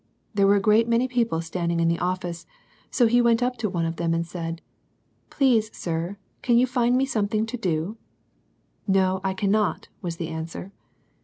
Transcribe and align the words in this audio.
There 0.33 0.47
were 0.47 0.55
a 0.55 0.59
great 0.59 0.87
many 0.87 1.07
people 1.07 1.41
standing 1.43 1.79
in 1.79 1.87
the 1.87 1.99
office, 1.99 2.47
so 2.89 3.05
he 3.05 3.21
went 3.21 3.43
up 3.43 3.55
to 3.57 3.69
one 3.69 3.85
of 3.85 3.97
them 3.97 4.15
and 4.15 4.25
said, 4.25 4.59
"Please, 5.29 5.69
sir, 5.77 6.17
can 6.41 6.57
you 6.57 6.65
find 6.65 6.97
me 6.97 7.05
something 7.05 7.45
to 7.45 7.55
do?"" 7.55 7.97
No: 8.97 9.21
I 9.23 9.35
cannot," 9.35 9.89
was 10.01 10.17
the 10.17 10.29
answer. 10.29 10.71